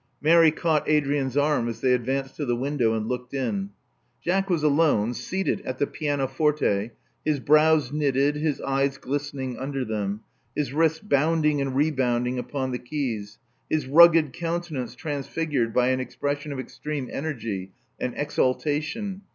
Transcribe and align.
Mary 0.19 0.49
caught 0.49 0.89
Adrian's 0.89 1.37
arm 1.37 1.69
as 1.69 1.81
they 1.81 1.93
advanced 1.93 2.35
to 2.35 2.43
the 2.43 2.55
window 2.55 2.95
and 2.95 3.07
looked 3.07 3.35
in. 3.35 3.69
Jack 4.19 4.49
was 4.49 4.63
alone, 4.63 5.13
seated 5.13 5.61
at 5.61 5.77
the 5.77 5.85
pianoforte, 5.85 6.89
his 7.23 7.39
brows 7.39 7.91
knitted, 7.93 8.35
his 8.35 8.59
eyes 8.61 8.97
glisten 8.97 9.39
ing 9.41 9.59
under 9.59 9.85
them, 9.85 10.21
his 10.55 10.73
wrists 10.73 10.97
bounding 11.01 11.61
and 11.61 11.75
rebounding 11.75 12.39
upon 12.39 12.71
the 12.71 12.79
keys, 12.79 13.37
his 13.69 13.85
rugged 13.85 14.33
countenance 14.33 14.95
transfigured 14.95 15.71
by 15.71 15.89
an 15.89 15.99
expression 15.99 16.51
of 16.51 16.59
extreme 16.59 17.07
energy 17.13 17.71
and 17.99 18.15
exaltation. 18.17 19.21